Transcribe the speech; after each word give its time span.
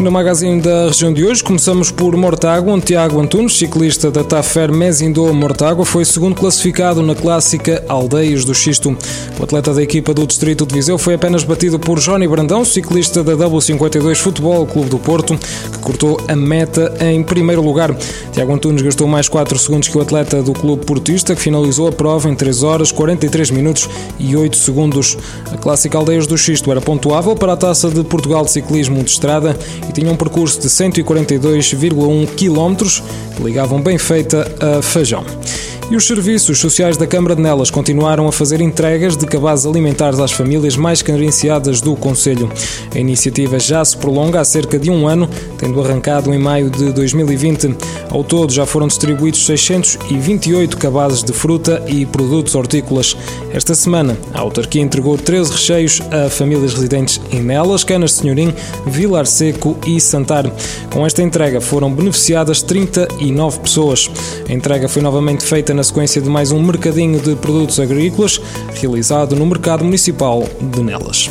No 0.00 0.10
magazine 0.10 0.62
da 0.62 0.86
região 0.86 1.12
de 1.12 1.22
hoje, 1.22 1.44
começamos 1.44 1.90
por 1.90 2.16
Mortágua, 2.16 2.72
onde 2.72 2.86
Tiago 2.86 3.20
Antunes, 3.20 3.58
ciclista 3.58 4.10
da 4.10 4.24
Tafer 4.24 4.72
Mezindô 4.72 5.30
Mortágua, 5.34 5.84
foi 5.84 6.06
segundo 6.06 6.34
classificado 6.34 7.02
na 7.02 7.14
clássica 7.14 7.84
Aldeias 7.86 8.42
do 8.42 8.54
Xisto. 8.54 8.96
O 9.38 9.44
atleta 9.44 9.74
da 9.74 9.82
equipa 9.82 10.14
do 10.14 10.26
Distrito 10.26 10.64
de 10.64 10.74
Viseu 10.74 10.96
foi 10.96 11.14
apenas 11.14 11.44
batido 11.44 11.78
por 11.78 11.98
Johnny 11.98 12.26
Brandão, 12.26 12.64
ciclista 12.64 13.22
da 13.22 13.34
W52 13.36 14.16
Futebol 14.16 14.66
Clube 14.66 14.88
do 14.88 14.98
Porto, 14.98 15.36
que 15.70 15.78
cortou 15.80 16.18
a 16.26 16.34
meta 16.34 16.94
em 17.02 17.22
primeiro 17.22 17.60
lugar. 17.60 17.94
Tiago 18.32 18.54
Antunes 18.54 18.80
gastou 18.80 19.06
mais 19.06 19.28
4 19.28 19.58
segundos 19.58 19.88
que 19.88 19.98
o 19.98 20.00
atleta 20.00 20.42
do 20.42 20.54
clube 20.54 20.86
portista, 20.86 21.34
que 21.34 21.42
finalizou 21.42 21.86
a 21.86 21.92
prova 21.92 22.30
em 22.30 22.34
3 22.34 22.62
horas, 22.62 22.90
43 22.90 23.50
minutos 23.50 23.86
e 24.18 24.34
8 24.34 24.56
segundos. 24.56 25.18
A 25.52 25.58
clássica 25.58 25.98
Aldeias 25.98 26.26
do 26.26 26.38
Xisto 26.38 26.70
era 26.70 26.80
pontuável 26.80 27.36
para 27.36 27.52
a 27.52 27.56
Taça 27.56 27.90
de 27.90 28.02
Portugal 28.02 28.46
de 28.46 28.50
Ciclismo 28.50 29.04
de 29.04 29.10
Estrada 29.10 29.58
e 29.90 29.92
tinha 29.92 30.10
um 30.10 30.16
percurso 30.16 30.60
de 30.60 30.68
142,1 30.68 32.26
km 32.36 33.44
ligavam 33.44 33.82
bem 33.82 33.98
feita 33.98 34.46
a 34.60 34.80
Feijão. 34.80 35.24
E 35.90 35.96
os 35.96 36.06
serviços 36.06 36.60
sociais 36.60 36.96
da 36.96 37.04
Câmara 37.04 37.34
de 37.34 37.42
Nelas 37.42 37.68
continuaram 37.68 38.28
a 38.28 38.32
fazer 38.32 38.60
entregas 38.60 39.16
de 39.16 39.26
cabazes 39.26 39.66
alimentares 39.66 40.20
às 40.20 40.30
famílias 40.30 40.76
mais 40.76 41.02
carenciadas 41.02 41.80
do 41.80 41.96
Conselho. 41.96 42.48
A 42.94 42.98
iniciativa 43.00 43.58
já 43.58 43.84
se 43.84 43.96
prolonga 43.96 44.40
há 44.40 44.44
cerca 44.44 44.78
de 44.78 44.88
um 44.88 45.08
ano, 45.08 45.28
tendo 45.58 45.82
arrancado 45.82 46.32
em 46.32 46.38
maio 46.38 46.70
de 46.70 46.92
2020. 46.92 47.74
Ao 48.08 48.22
todo 48.22 48.52
já 48.52 48.64
foram 48.64 48.86
distribuídos 48.86 49.44
628 49.44 50.76
cabazes 50.76 51.24
de 51.24 51.32
fruta 51.32 51.82
e 51.88 52.06
produtos 52.06 52.54
hortícolas. 52.54 53.16
Esta 53.52 53.74
semana, 53.74 54.16
a 54.32 54.38
autarquia 54.38 54.82
entregou 54.82 55.18
13 55.18 55.50
recheios 55.50 56.00
a 56.12 56.30
famílias 56.30 56.72
residentes 56.72 57.20
em 57.32 57.42
Nelas, 57.42 57.82
Canas 57.82 58.12
de 58.12 58.18
Senhorim, 58.18 58.54
Vilar 58.86 59.26
Seco 59.26 59.76
e 59.84 60.00
Santar. 60.00 60.48
Com 60.92 61.04
esta 61.04 61.20
entrega 61.20 61.60
foram 61.60 61.92
beneficiadas 61.92 62.62
39 62.62 63.58
pessoas. 63.58 64.08
A 64.50 64.52
entrega 64.52 64.88
foi 64.88 65.00
novamente 65.00 65.44
feita 65.44 65.72
na 65.72 65.84
sequência 65.84 66.20
de 66.20 66.28
mais 66.28 66.50
um 66.50 66.60
mercadinho 66.60 67.20
de 67.20 67.36
produtos 67.36 67.78
agrícolas 67.78 68.40
realizado 68.74 69.36
no 69.36 69.46
Mercado 69.46 69.84
Municipal 69.84 70.42
de 70.60 70.82
Nelas. 70.82 71.30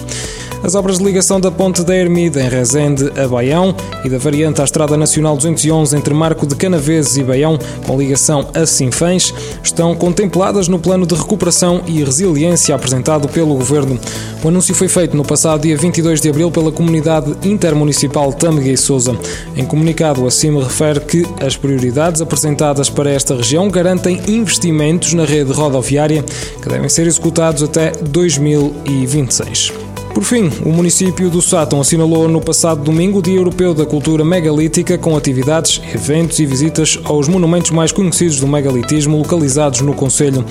As 0.62 0.76
obras 0.76 0.98
de 0.98 1.06
ligação 1.06 1.40
da 1.40 1.50
ponte 1.50 1.84
da 1.84 1.96
Ermida 1.96 2.42
em 2.42 2.50
Rezende 2.50 3.10
a 3.18 3.28
Baião 3.28 3.74
e 4.04 4.10
da 4.10 4.18
variante 4.18 4.62
à 4.62 4.66
Estrada 4.66 4.98
Nacional 4.98 5.38
211 5.38 5.96
entre 5.96 6.14
Marco 6.14 6.46
de 6.46 6.54
Canaveses 6.54 7.16
e 7.16 7.24
Baião, 7.24 7.58
com 7.88 7.98
ligação 7.98 8.50
a 8.54 8.66
Sinfãs, 8.66 9.34
estão 9.64 9.96
contempladas 9.96 10.68
no 10.68 10.78
plano 10.78 11.06
de 11.06 11.16
recuperação 11.16 11.82
e 11.88 12.04
resiliência 12.04 12.76
apresentado 12.76 13.30
pelo 13.30 13.56
Governo. 13.56 13.98
O 14.44 14.50
anúncio 14.50 14.76
foi 14.76 14.90
feito 14.90 15.16
no 15.16 15.24
passado 15.24 15.62
dia 15.62 15.78
22 15.78 16.20
de 16.20 16.30
abril 16.30 16.52
pela 16.52 16.74
Comunidade 16.74 17.36
Intermunicipal 17.48 18.34
Tâmega 18.34 18.70
e 18.70 18.78
Sousa. 18.78 19.18
Em 19.56 19.66
comunicado, 19.66 20.28
acima 20.28 20.62
refere 20.62 21.00
que 21.00 21.26
as 21.42 21.56
prioridades 21.56 22.22
apresentadas 22.22 22.90
para 22.90 23.10
esta 23.10 23.36
região 23.36 23.70
garantem 23.70 24.22
investimentos 24.28 25.14
na 25.14 25.24
rede 25.24 25.54
rodoviária 25.54 26.24
que 26.62 26.68
devem 26.68 26.90
ser 26.90 27.08
executados 27.08 27.64
até 27.64 27.92
2026. 27.92 29.89
Por 30.14 30.24
fim, 30.24 30.52
o 30.66 30.70
município 30.70 31.30
do 31.30 31.42
Sátão 31.42 31.80
assinalou 31.80 32.28
no 32.28 32.42
passado 32.42 32.84
domingo 32.84 33.20
o 33.20 33.22
Dia 33.22 33.38
Europeu 33.38 33.74
da 33.74 33.86
Cultura 33.86 34.26
Megalítica 34.26 34.98
com 34.98 35.16
atividades, 35.16 35.82
eventos 35.94 36.40
e 36.40 36.46
visitas 36.46 37.00
aos 37.04 37.28
monumentos 37.28 37.72
mais 37.72 37.92
conhecidos 37.92 38.40
do 38.40 38.48
megalitismo 38.48 39.18
localizados 39.18 39.82
no 39.82 39.94
Conselho. 39.94 40.44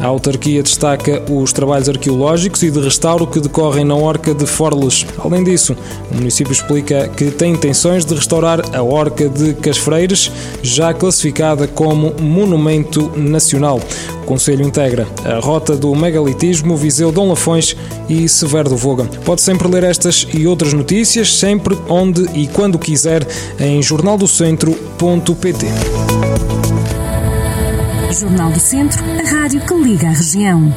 A 0.00 0.06
autarquia 0.06 0.62
destaca 0.62 1.22
os 1.30 1.52
trabalhos 1.52 1.88
arqueológicos 1.88 2.62
e 2.62 2.70
de 2.70 2.80
restauro 2.80 3.26
que 3.26 3.38
decorrem 3.38 3.84
na 3.84 3.94
Orca 3.94 4.34
de 4.34 4.46
Forles. 4.46 5.06
Além 5.18 5.44
disso, 5.44 5.76
o 6.10 6.16
município 6.16 6.52
explica 6.52 7.06
que 7.08 7.30
tem 7.30 7.52
intenções 7.52 8.04
de 8.04 8.14
restaurar 8.14 8.60
a 8.74 8.82
Orca 8.82 9.28
de 9.28 9.54
Casfreiras, 9.54 10.32
já 10.62 10.92
classificada 10.92 11.68
como 11.68 12.14
Monumento 12.20 13.12
Nacional. 13.16 13.80
O 14.22 14.24
Conselho 14.24 14.66
integra 14.66 15.06
a 15.24 15.38
Rota 15.38 15.76
do 15.76 15.94
Megalitismo, 15.94 16.76
Viseu 16.76 17.12
Dom 17.12 17.28
Lafões 17.28 17.76
e 18.08 18.28
Severo 18.28 18.70
do 18.70 18.76
Voga. 18.76 19.01
Pode 19.24 19.40
sempre 19.42 19.68
ler 19.68 19.84
estas 19.84 20.26
e 20.32 20.46
outras 20.46 20.72
notícias, 20.72 21.34
sempre, 21.34 21.76
onde 21.88 22.22
e 22.34 22.46
quando 22.48 22.78
quiser, 22.78 23.26
em 23.58 23.82
jornaldocentro.pt. 23.82 25.66
Jornal 28.12 28.50
do 28.50 28.60
Centro, 28.60 29.02
a 29.02 29.30
rádio 29.30 29.60
que 29.62 29.74
liga 29.74 30.08
a 30.08 30.12
região. 30.12 30.72